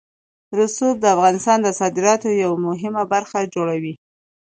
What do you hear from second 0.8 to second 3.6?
د افغانستان د صادراتو یوه مهمه برخه